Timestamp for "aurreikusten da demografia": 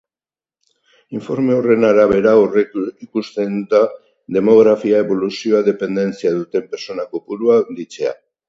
2.39-5.05